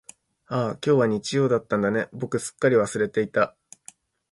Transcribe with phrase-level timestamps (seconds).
[0.47, 3.55] ああ、今日は日曜だったんだね、僕すっかり忘れていた。